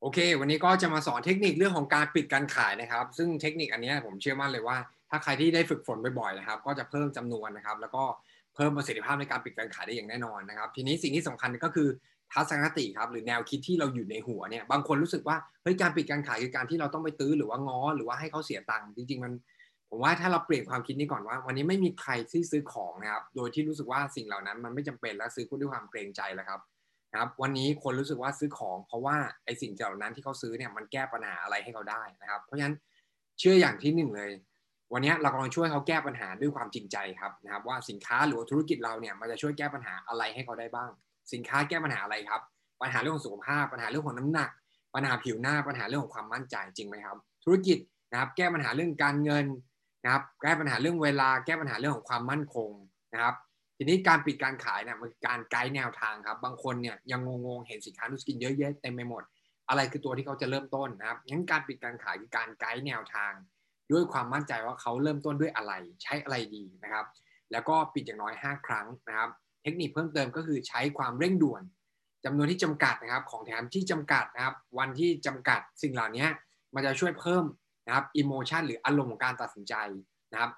[0.00, 4.76] โอเค วันนี้ก็จะมาสอนเทคนิคเรื่องของการปิดการขายนะครับ ซึ่งเทคนิคอันนี้ผมเชื่อมั่นเลยว่า
[5.10, 8.02] ถ้าใครที่ได้ฝึกฝนบ่อยๆนะครับ ก็จะเพิ่มจำนวนนะครับ แล้วก็
[8.54, 11.88] เพิ่มประสิทธิภาพในการปิดการขายได้อย่างแน่นอนนะครับ ทีนี้สิ่งที่สำคัญก็คือ
[12.32, 19.32] ทัศนคติครับหรือแนวคิดที่เราอยู่ในหัวเนี่ยบางคนรู้สึกว่าเฮ้ยการปิดการขายคือการที่เราต้องไปตื้อหรือว่าง้อ หรือว่าให้เขาเสียตังค์จริงๆมัน
[19.90, 26.60] ผมว่าถ้าเราเปลี่ยนความคิดนี้ก่อนว่า วันนี้ไม่มีใครที่ซื้อของนะครับโดยที่รู้สึกว่าสิ่งเหล่านั้นมันไม่จำเป็นและซื้อด้วยความเกรงใจแล้วครับ
[27.14, 32.74] ครับวันนี้คนรู้สึกว่าซื้อของ เพราะว่าไอสิ่งเหล่านั้นที่เขาซื้อเนี่ยมันแก้ปัญหาอะไรให้เขาได้นะครับ เพราะฉะนั้น
[33.38, 34.30] เชื่ออย่างที่หนึ่งเลย
[34.92, 40.90] วันนี้เรากำลังช่วยเขาแก้ปัญหาด้วยความจริงใจครับนะครับ ว่าสินค้าหรือธุรกิจเราเนี่ยมันจะช่วยแก้ปัญหาอะไรให้เขาได้บ้าง
[41.32, 42.40] สินค้าแก้ปัญหาอะไรครับ
[42.80, 44.50] ปัญหาเรื่องของสุขภาพ ปัญหาเรื่องของน้ำหนัก
[44.94, 47.78] ปัญหาผิวหน้าปัญหาเรื่องของความมั่นใจจริงไหมครับ ธุรกิจ
[48.10, 49.46] นะครับแก้ปัญหาเรื่องการเงิน
[50.04, 52.70] นะครับแก้ปัญหาเรื่องเวลา แก้ปัญหาเรื่องของความมั่นคง
[53.12, 53.34] นะครับ
[53.82, 59.22] ทีนี้การปิดการขายเนี่ยมันการไกด์แนวทางครับ บางคนเนี่ยยังงงๆเห็นสินค้า Nu Skin เยอะแยะเต็มไปหมด
[59.68, 63.32] อะไรคือตัวที่เขาจะเริ่มต้นนะครับงั้นการปิดการขายคือการไกด์แนวทาง
[63.92, 67.06] ด้วยความมั่นใจว่าเขาเริ่มต้นด้วยอะไร ใช้อะไรดีนะครับ
[67.52, 69.30] แล้วก็ปิดอย่างน้อย 5 ครั้งนะครับ
[69.62, 71.62] เทคนิคเพิ่มเติมก็คือใช้ความเร่งด่วน
[72.24, 76.26] จำนวนที่จำกัดนะครับ ของแถมที่จำกัดนะครับ วันที่จำกัดสิ่งเหล่านี้
[76.74, 77.44] มันจะช่วยเพิ่ม
[77.86, 79.74] นะครับ emotion หรืออารมณ์ของการตัดสินใจ
[80.32, 80.50] นะครับ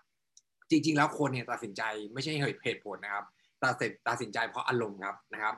[0.72, 2.32] จริง ๆ แล้วคนเนี่ยตัดสินใจไม่ใช่
[2.64, 3.24] เหตุผลนะครับ
[3.64, 5.56] ตัดสินตัดสินใจเพราะอารมณ์ครับนะครับ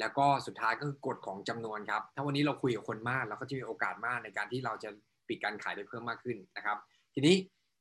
[0.00, 4.88] แล้วก็สุดท้ายก็คือกฎของจำนวนครับ ถ้าวันนี้เราคุยกับคนมากเราก็จะมีโอกาสมากในการที่เราจะ
[5.28, 6.78] ปิดการขายได้เพิ่มมากขึ้นนะครับ
[7.14, 7.34] ทีนี้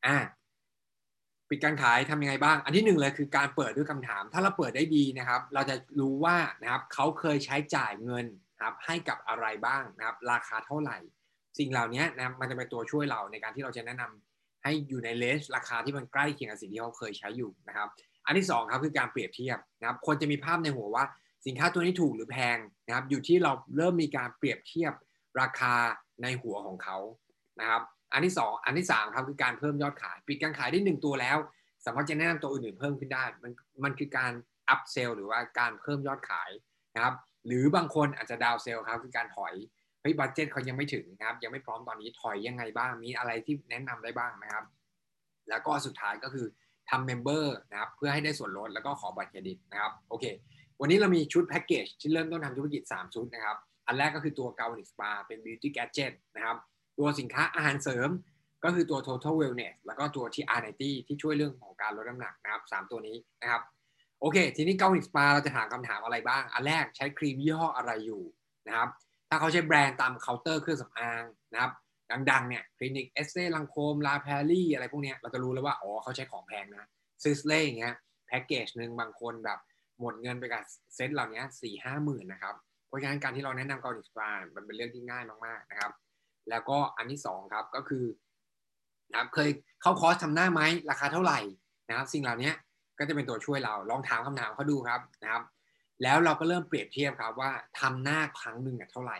[0.05, 0.17] อ่า
[1.49, 8.25] ปิดการขายทำยังไงบ้าง อันที่หนึ่งเลยคือการเปิดด้วยคำถาม ถ้าเราเปิดได้ดีนะครับ เราจะรู้ว่านะครับเขาเคยใช้จ่ายเงิน
[8.61, 10.97] ครับให้กับอะไรบ้างนะครับ ราคาเท่าไหร่
[11.59, 14.34] สิ่งเหล่านี้นะมันจะเป็นตัวช่วยเราในการที่เราจะแนะนำ
[14.65, 17.87] ให้อยู่ในเลนส์ราคาที่มันใกล้เคียงกับสิ่งที่เขาเคยใช้อยู่นะครับ
[18.25, 21.05] อันที่2ครับคือการเปรียบเทียบนะครับ คนจะมีภาพในหัวว่า
[21.45, 24.93] สินค้าตัวนี้ถูกหรือแพงนะครับ อยู่ที่เราเริ่มมีการเปรียบเทียบ
[25.41, 25.73] ราคา
[26.23, 26.97] ในหัวของเขา
[27.59, 27.81] นะครับ
[28.13, 31.37] อันที่ 2 อันที่ 3 ครับคือการเพิ่มยอดขาย ปิดการขายได้ 1 ตัวแล้ว
[31.85, 33.51] สามารถจะแนะนำตัวอื่นๆเพิ่มขึ้นได้ มัน
[33.83, 34.31] มันคือการ
[34.69, 36.49] อัพเซลหรือว่าการเพิ่มยอดขาย
[36.95, 39.53] นะครับ หรือบางคนอาจจะ down sell ครับคือการถอย
[40.05, 44.63] เฮ้ย budget เขายังไม่ถึงนะครับยังไม่พร้อมตอนนี้ถอยยังไงบ้างมีอะไรที่แนะนำได้บ้างนะครับ
[45.49, 46.45] แล้วก็สุดท้ายก็คือ
[46.89, 50.25] ทำ member นะครับเพื่อให้ได้ส่วนลดแล้วก็ขอบัตรเครดิตนะครับโอเค
[50.81, 53.57] วันนี้เรามีชุดแพ็กเกจที่เริ่มต้นทำธุรกิจ 3 ชุดนะครับ
[53.87, 56.57] อันแรกก็คือตัว Galvanic Spa เป็น beauty gadget นะครับ
[56.99, 58.09] ตัวสินค้าอาหารเสริม
[58.63, 63.61] ก็คือตัว total wellness แล้วก็ตัว TR90 ที่ช่วยเรื่องของการลดน้ำหนักนะครับ3ตัวนี้นะครับ
[64.19, 68.23] โอเค ทีนี้ Galvanic Spa เราจะถามคำถามอะไรบ้าง อันแรกใช้ครีมยี่ห้ออะไรอยู่
[68.67, 68.89] นะครับ
[69.29, 71.71] ถ้าเขาใช้แบรนด์ตามเคาน์เตอร์เครื่องสำอางนะครับ
[72.31, 76.89] ดังๆเนี่ย Clinique Estée Lancôme La Prairie อะไรพวกเนี้ยเราจะรู้แล้วว่าอ๋อเขาใช้ของแพงนะ
[77.23, 77.95] Sisley อย่างเงี้ย
[78.27, 79.59] แพ็กเกจหนึ่งบางคนแบบ
[79.99, 80.63] หมดเงินไปกับ
[80.95, 82.55] เซ็ตเหล่านี้สี่ห้าหมื่นนะครับ
[82.87, 85.91] เพราะฉะนั้นการที่เราแนะนำ Galvanic Spa มันเป็นเรื่องที่ง่ายมากๆนะครับ
[86.49, 88.05] แล้วก็อันที่สองครับก็คือ
[89.11, 89.49] นะครับเคย
[89.81, 91.39] เข้าคอร์สทำหน้าไหมราคาเท่าไหร่
[91.89, 92.51] นะครับ สิ่งเหล่านี้
[92.99, 95.43] ก็จะเป็นตัวช่วยเราลองถามคำถามเขาดูครับนะครับ
[96.03, 99.17] แล้วเราก็เริ่มเปรียบเทียบครับว่าทำหน้าครั้งหนึ่งเท่าไหร่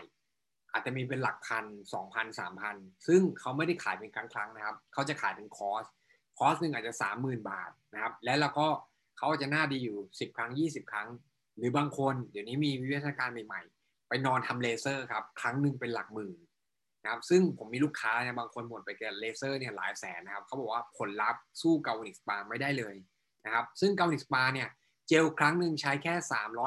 [0.72, 1.64] อาจจะมีเป็นหลักพัน
[1.94, 2.76] สองพันสามพัน
[3.06, 5.84] ซึ่งเขาไม่ได้ขายเป็นครั้งครั้งนะครับเขาจะขายเป็นคอร์ส
[6.38, 8.66] คอร์สหนึ่งอาจจะสามหมื่นบาทนะครับ และเราก็
[9.18, 11.08] เขาจะหน้าดีอยู่สิบครั้งยี่สิบครั้ง
[11.56, 16.36] หรือบางคนเดี๋ยวนี้มีวิทยาการใหม่ๆ ไปนอนทำเลเซอร์ครับครั้งหนึ่งเป็นหลักหมื่น
[17.02, 22.94] นะครับซึ่งผมมีลูกค้าเนี่ยบางคนหมดไปกับเลเซอร์เนี่ยหลายแสนนะครับเขาบอกว่าผลลัพธ์สู้เกาหลีสปาไม่ได้เลย
[23.44, 24.68] นะครับ ซึ่งเกาหลีสปาเนี่ย
[25.08, 26.14] เจลครั้งหนึ่งใช้แค่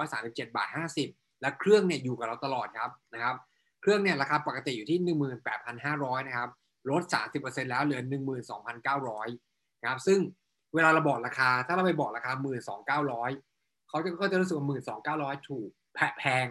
[0.04, 0.70] 337 บาท
[1.06, 3.36] 50 และเครื่องเนี่ยอยู่กับเราตลอดครับนะครับ
[3.82, 5.00] เครื่องเนี่ยราคาปกติอยู่ที่
[5.64, 6.50] 18,500 นะครับ
[6.90, 7.04] ลด
[7.38, 8.02] 30%แล้วเหลือ
[8.72, 9.28] 12,900
[9.82, 10.20] นะครับซึ่ง
[10.74, 12.32] เวลาเราบอกราคา ถ้าเราไปบอกราคา
[13.12, 14.66] 12,900 เขาจะก็จะรู้สึกว่า
[15.36, 15.70] 12,900 ถูก
[16.20, 16.48] แพง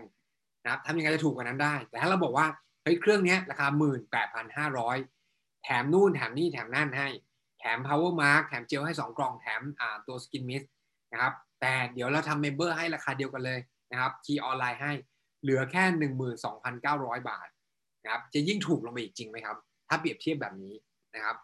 [0.62, 2.46] นะครับทำยังไงจะถูกกว่านั้นได้ แต่ถ้าเราบอกว่า
[2.82, 3.66] เฮ้ยเครื่องนี้ราคา
[4.86, 7.08] 18,500 แถมนู่นแถมนี่แถมนั่นให้
[7.60, 10.66] แถม power mask แถมเจลให้ 2 กล่องแถมอ่าตัว skin mist
[11.12, 13.58] นะครับ แต่เดี๋ยวเราทำ member ให้ราคาเดียวกันเลย
[13.90, 14.92] นะครับ key ออนไลน์ให้
[15.42, 15.84] เหลือแค่
[16.56, 17.48] 12,900 บาท
[18.02, 19.56] นะครับจะยิ่งถูกลงไปอีกจริงไหมครับ
[19.88, 20.74] ถ้าเปรียบเทียบแบบนี้
[21.14, 21.36] นะครับ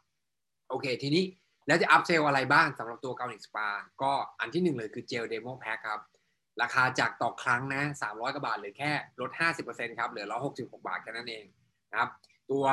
[0.69, 1.25] โอเค ทีนี้
[1.67, 3.69] แล้วจะ upsell อะไรบ้างสำหรับตัว Galvanic Spa
[4.03, 6.01] ก็อันที่หนึ่งเลยคือเจล demo pack ครับ
[6.63, 9.31] ราคาจากต่อครั้งนะ 300 กว่าบาทเหลือแค่ลด
[9.65, 11.45] 50%ครับ เหลือ 166 บาทแค่นั้นเอง
[11.91, 12.11] นะครับ
[12.51, 12.65] ตัว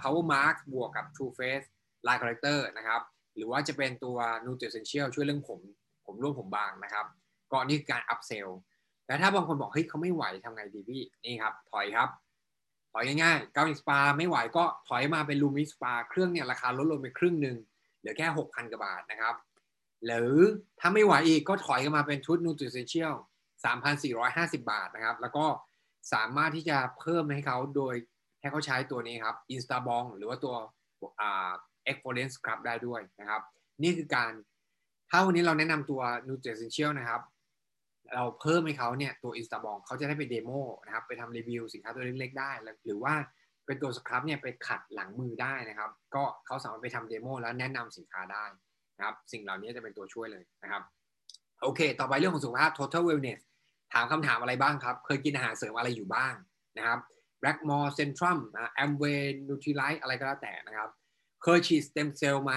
[0.00, 1.66] power mask บวกกับ Tru Face
[2.06, 3.02] line corrector นะครับ
[3.36, 4.16] หรือว่าจะเป็นตัว
[4.46, 5.60] Nutricentials ช่วยเรื่องผม
[6.12, 7.06] ผมร่วงผมบางนะครับ
[7.52, 8.48] ก็นี่คือการ upsell
[9.06, 12.08] แต่ถ้าบางคนบอกเฮ้ยเขาไม่ไหวทำไงดีพี่นี่ครับ ถอยครับ
[12.92, 17.56] ถอยง่ายๆ Galvanic Spa ไม่ไหวก็ถอยมาเป็น LumiSpa เครื่องเนี่ยราคาลดลงไปครึ่งหนึ่ง
[17.98, 19.34] เหลือแค่หกพันกว่าบาทนะครับ
[20.04, 20.36] หรือ
[20.80, 23.14] ถ้าไม่ไหวอีกก็ถอยกันมาเป็นชุด Nutricentials
[23.64, 25.46] สามพันสี่ร้อยห้าสิบาทนะครับ แล้วก็
[26.12, 27.94] สามารถที่จะเพิ่มให้เขาโดย
[28.40, 30.54] ให้เขาใช้ตัวนี้ครับ Instabong หรือว่าตัว
[31.20, 31.50] อ่า
[31.90, 33.42] Excellence Scrub ได้ด้วยนะครับ
[33.82, 34.32] นี่คือการ
[35.14, 37.22] ถ้าวันนี้เราแนะนำตัว n u t r i e n t i a l นะครับ
[38.14, 40.50] เราเพิ่มให้เขาเนี่ยตัว Instabong เขาจะได้ไป demo
[40.86, 42.50] นะครับไปทำรีวิวสินค้าตัวเล็กๆได้
[42.84, 43.14] หรือว่า
[43.66, 48.44] เป็นตัวสครับเนี่ยไปขัดหลังมือได้นะครับ ก็เขาสามารถไปทำ demo แล้วแนะนำสินค้าได้
[48.96, 50.82] นะครับ สิ่งเหล่านี้จะเป็นตัวช่วยเลยนะครับ
[51.62, 53.40] โอเค ต่อไปเรื่องของสุขภาพ total wellness
[53.94, 56.34] ถามคำถามอะไรบ้างครับ เคยกินอาหารเสริมอะไรอยู่บ้าง
[56.78, 56.98] นะครับ
[57.42, 60.90] Blackmore Centrum นะ Amway Nutrilite อะไรก็แล้วแต่นะครับ
[61.42, 62.52] เคยฉีดสเต็มเซลล์ไหม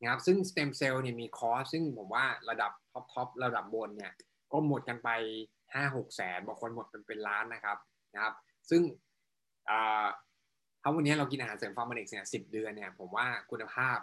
[0.00, 4.12] นะครับซึ่งสเต็มเซลล์เนี่ยมี cost ซึ่งผมว่าระดับ top top ระดับบนเนี่ย
[4.52, 5.08] ก็หมดกันไป
[5.54, 7.78] 5 6 แสนบางคนหมดเป็นเป็นล้านนะครับ
[8.14, 8.34] นะครับ
[8.70, 8.82] ซึ่ง
[10.82, 13.98] ถ้าวันนี้เรากินอาหารเสริมฟาร์มเด็กเนี่ยสิเดือนเนี่ยผมว่าคุณภาพ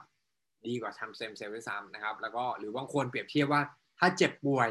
[0.65, 3.61] ดีกว่าทำสเต็มเซลล์ด้วยซ้ำนะครับ แล้วก็หรือบางคนเปรียบเทียบว่า
[3.99, 4.69] ถ้าเจ็บป่วย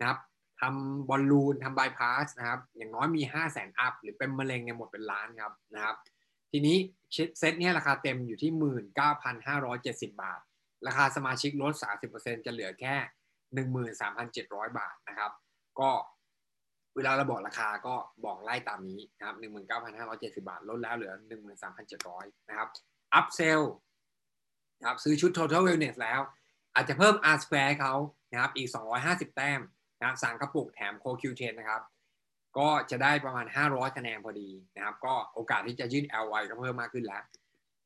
[0.00, 0.18] นะครับ
[0.60, 5.96] ทำบอลลูนทำบายพาสนะครับอย่างน้อยมี 5 0 0แสนอัพ หรือเป็นมะเร็งเนี่ยหมดเป็นล้านครับนะครับ
[6.50, 6.76] ทีนี้
[7.38, 8.50] เซตเนี้ราคาเต็มอยู่ที่
[9.36, 10.40] 19,570 บาท
[10.86, 11.74] ราคาสมาชิกลด
[12.10, 12.94] 30%จะเหลือแค่
[13.86, 15.32] 13,700 บาทนะครับ
[15.80, 15.90] ก็
[16.96, 17.94] เวลาเราบอกราคาก็
[18.24, 19.36] บอกไล่ตามนี้นะครับ
[19.92, 21.12] 19,570 บาท ลดแล้วเหลือ
[21.80, 22.68] 13,700 นะครับ
[23.14, 23.60] อัพเซล
[24.78, 26.20] นะครับซื้อชุด total wellness แล้ว
[26.74, 27.94] อาจจะเพิ่ม R square เขา
[28.30, 28.68] นะครับ อีก
[29.02, 29.60] 250 แต้ม
[29.98, 31.82] นะครับสามกระปุกแถมโคคิวเทนนะครับ
[32.58, 37.22] ก็จะได้ประมาณ 500 คะแนนพอดีนะครับ ก็โอกาสที่จะยื่น LY ก็เพิ่มมากขึ้นแล้ว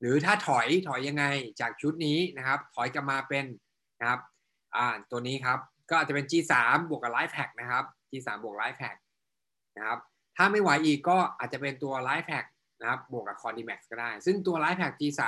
[0.03, 1.25] หรือถ้าถอยถอยยังไง
[1.61, 3.45] จากชุดนี้นะครับ ถอยกลับมาเป็น
[4.01, 4.21] นะครับ
[4.77, 5.59] อ่าตัวนี้ครับ
[5.91, 6.53] ก็อาจจะเป็น G3
[6.89, 8.97] บวกกับ Life Pack นะครับ G3 บวก Life Pack
[9.77, 9.99] นะครับ
[10.37, 12.47] ถ้าไม่ไหวอีกก็อาจจะเป็นตัว Life Pack
[12.81, 15.23] นะครับบวกกับ c o r d i m a x ก็ได้ ซึ่งตัว Life Pack G3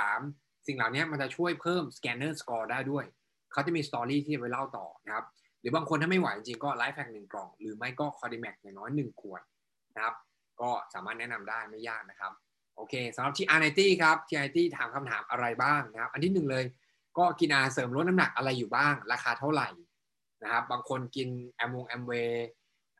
[0.67, 3.05] สิ่งเหล่านี้มันจะช่วยเพิ่ม Scanner Score ได้ด้วย
[3.51, 5.25] เขาจะมี story ที่จะไปเล่าต่อนะครับ
[5.59, 9.41] หรือบางคนถ้าไม่ไหวจริงก็ Life Pack หนึ่งกล่อง หรือไม่ก็ CordyMax อย่างน้อยหนึ่งขวด
[9.95, 10.15] นะครับ
[10.61, 12.31] ก็สามารถแนะนำได้ไม่ยากนะครับ
[12.75, 16.65] โอเคสำหรับ TR90 ครับ TR90 ถามคำถามอะไรบ้างนะครับ อันที่หนึ่งเลย
[17.17, 19.69] ก็กินอาหารเสริมลดน้ำหนักอะไรอยู่บ้าง ราคาเท่าไหร่
[20.43, 22.13] นะครับ บางคนกินแอมวงแอมเว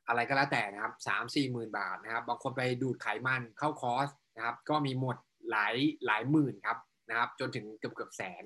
[0.07, 5.17] อะไรก็แล้วแต่นะครับสามสี่หมื่นบาทนะครับ บางคนไปดูดไขมันเข้าคอร์สนะครับ ก็มีหมด
[5.51, 5.75] หลาย
[6.05, 6.77] หลายหมื่นครับ
[7.09, 8.43] นะครับ จนถึงเกือบเกือบแสน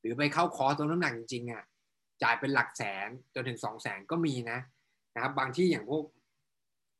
[0.00, 1.62] หรือไปเข้าคอร์สลดน้ำหนักจริงๆอะ
[2.22, 4.58] จ่ายเป็นหลักแสนจนถึงสองแสนก็มีนะ
[5.14, 6.04] นะครับ บางที่อย่างพวก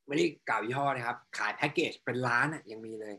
[0.07, 3.15] ไม่ได้กล่าวยี่ห้อนะครับ ขายแพ็กเกจเป็นล้านอะยังมีเลย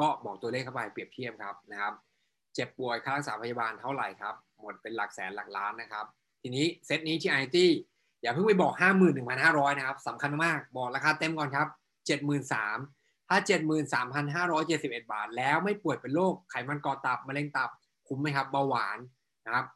[0.00, 1.94] ก็บอกตัวเลขเข้าไปเปรียบเทียบครับนะครับ
[2.54, 6.06] เจ็บป่วยค่ารักษาพยาบาลเท่าไหร่ครับ หมดเป็นหลักแสนหลักล้านนะครับ
[6.42, 7.66] ทีนี้เซตนี้ที่ไอที
[8.22, 11.68] อย่าเพิ่งไปบอกห้าหมื่นหนึ่งพันห้าร้อยนะครับสำคัญมากบอกราคาเต็มก่อนครับ
[12.06, 12.78] เจ็ดหมื่นสาม
[13.28, 17.70] ถ้าเจ็ดหมื่นสามพันห้าร้อยเจ็ดสิบเอ็ดบาท แล้วไม่ป่วยเป็นโรคไขมันก่อตับมะเร็งตับ
[18.08, 18.98] คุ้มไหมครับเบาหวาน
[19.46, 19.66] นะครับ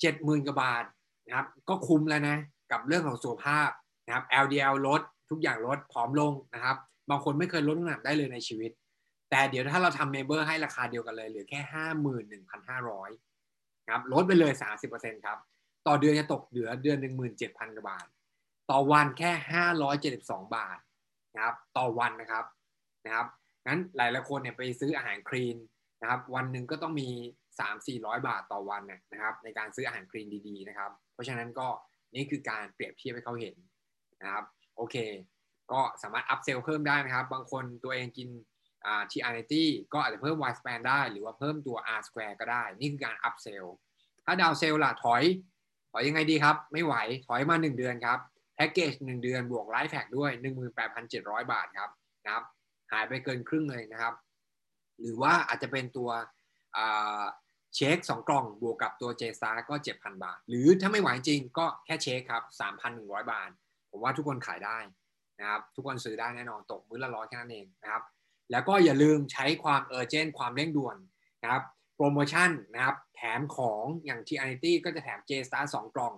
[0.00, 0.84] เจ็ดหมื่นกว่าบาท
[1.26, 2.36] นะครับ ก็คุ้มแล้วนะ
[2.72, 3.70] กับเรื่องของสุขภาพ
[4.06, 5.00] นะครับ LDL ลด
[5.30, 6.76] ทุกอย่างลดผอมลงนะครับ
[7.10, 8.70] บางคนไม่เคยลดน้ำหนักได้เลยในชีวิต
[9.30, 13.10] แต่เดี๋ยวถ้าเราทำเมเบอร์ให้ราคาเดียวกันเลยเหลือแค่ห้าหมื่นหนึ่งพันห้าร้อย
[13.90, 15.38] ครับลดไปเลยสาสิบเปอร์เซ็นครับ
[15.86, 18.06] ต่อเดือนจะตกเหลือเดือนหนึ่งหมื่นเจ็ดพันกว่าบาท
[18.70, 20.78] ต่อวันแค่ห้าร้อยเจ็ดสิบสองบาท
[21.34, 22.44] นะครับ ต่อวันนะครับ
[23.04, 23.26] นะครับ
[23.66, 25.56] งั้นหลายหลายคนเนี่ยไปซื้ออาหารคลีน
[26.00, 27.08] นะครับ วันหนึ่งก็ต้องมี
[27.60, 31.68] สามสี่ร้อยบาทต่อวันนะครับ ในการซื้ออาหาร clean ดีๆนะครับ เพราะฉะนั้นก็
[32.14, 33.54] นี่คือการเปรียบเทียบให้เขาเห็น
[34.20, 34.44] นะครับ
[34.76, 34.96] โอเค
[35.72, 38.28] ก็สามารถ upsell เพิ่มได้นะครับ บางคนตัวเองกิน
[39.10, 43.64] TR90 ก็อาจจะเพิ่ม Y span ได้ หรือว่าเพิ่มตัว R square ก็ได้ นี่คือการ upsell
[44.24, 45.22] ถ้า downsell ล่ะถอย
[45.92, 46.94] ถอยยังไงดีครับ ไม่ไหว
[47.26, 48.18] ถอยมา 1 เดือนครับ
[48.54, 50.30] แพ็กเกจ1เดือนบวก LifePak ด้วย
[50.92, 51.90] 18,700 บาทครับ
[52.24, 52.44] นะครับ
[52.92, 54.14] หายไปเกินครึ่งเลยนะครับ
[55.00, 56.10] หรือว่าอาจจะเป็นตัว
[57.74, 62.42] เช็ค2 กล่องบวกกับตัวเจสตาก็ 7,000 บาท หรือถ้าไม่ไหวจริงก็แค่เช็คครับ
[62.86, 63.50] 3,100 บาท
[63.90, 64.78] ผมว่าทุกคนขายได้
[65.38, 68.02] นะครับ ทุกคนซื้อได้แน่นอนตกมื้อละร้อยแค่นั้นเองนะครับ
[68.50, 70.96] แล้วก็อย่าลืมใช้ความเออร์เจนความเร่งด่วน
[71.42, 71.62] นะครับ
[71.96, 76.14] โปรโมชั่นนะครับแถมของอย่างที่ i อ t ก็จะแถม J Star 2 กล่อง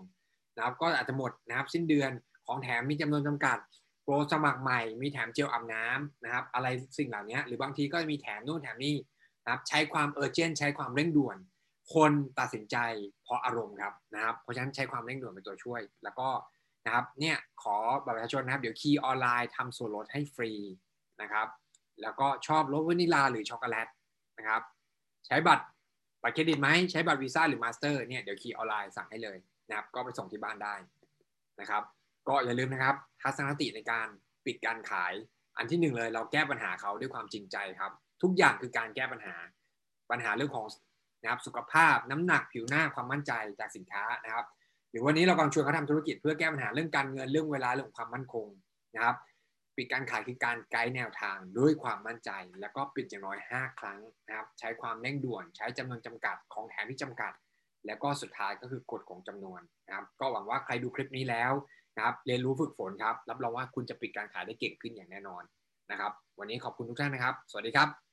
[0.57, 2.11] นะครับก็อาจจะหมดนะครับสิ้นเดือน
[2.47, 3.59] ของแถมมีจำนวนจำกัด
[4.03, 6.67] โปรสมัครใหม่มีแถมเจลอาบน้ำนะครับอะไร
[6.99, 8.97] สิ่งเหล่านี้หรือบางทีก็มีแถมนู่นแถมนี่
[9.45, 11.37] นะครับใช้ความ urgent ใช้ความเร่งด่วน
[11.95, 12.77] คนตัดสินใจ
[13.23, 16.29] เพราะอารมณ์ครับนะครับเพราะฉะนั้นใช้ความเร่งด่วนเป็นตัวช่วย แล้วก็
[16.85, 20.53] นะครับเนี่ยขอบัตรประชาชนนะครับเดี๋ยว key ออนไลน์ทำส่วนลดให้ฟรี
[21.23, 21.47] นะครับ
[22.03, 23.89] แล้วก็ชอบรสวานิลาหรือช็อกโกแลต
[24.39, 24.63] นะครับ
[25.27, 25.65] ใช้บัตร
[26.23, 29.37] บัตรเครดิตไหมใช้บัตรวีซ่าหรือมาสเตอร์เนี่ยเดี๋ยว key ออนไลน์สั่งให้เลย
[29.69, 30.75] นะครับก็ไปส่งที่บ้านได้
[31.61, 31.83] นะครับ
[32.29, 34.07] ก็อย่าลืมนะครับทัศนคติในการ
[34.47, 35.13] ปิดการขาย
[35.57, 39.37] อันที่หนึ่งเลยเราแก้ปัญหาเขาด้วยความจริงใจครับ ทุกอย่างคือการแก้ปัญหา
[40.11, 40.67] ปัญหาเรื่องของ
[41.23, 44.45] นะครับสุขภาพน้ำหนักผิวหน้าความมั่นใจจากสินค้านะครับ
[44.91, 48.47] หรือวันนี้เรากำลังชวนเขาทำธุรกิจเพื่อแก้ปัญหาเรื่องการเงินเรื่องเวลาเรื่องความมั่นคง
[48.95, 49.17] นะครับ
[49.76, 57.33] ปิดการขายคือการไกด์แนวทางด้วยความมั่นใจ แล้วก็ปิดอย่างน้อย 5 ครั้งนะครับ ใช้ความเร่งด่วนใช้จำนวนจำกัดของแถมที่จำกัด
[57.87, 61.52] แล้วก็สุดท้ายก็คือกฎของจำนวนนะครับ ก็หวังว่าใครดูคลิปนี้แล้ว
[61.97, 65.43] นะครับ เรียนรู้ฝึกฝนครับ รับรองว่าคุณจะปิดการขายได้เก่งขึ้นอย่างแน่นอน
[65.91, 68.12] นะครับ วันนี้ขอบคุณทุกท่านนะครับ สวัสดีครับ